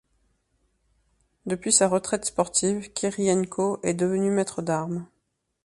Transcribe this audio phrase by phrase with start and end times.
[1.45, 5.05] Depuis sa retraite sportive, Kirienko est devenu maître d'armes.